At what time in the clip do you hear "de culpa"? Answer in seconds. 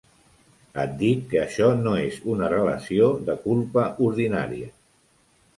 3.29-3.85